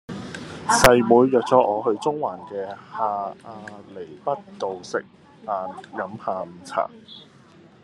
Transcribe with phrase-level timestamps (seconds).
[0.65, 2.89] 細妹約左我去中環嘅下
[3.45, 5.05] 亞厘畢道食
[5.45, 5.49] 晏
[5.93, 6.89] 飲下午茶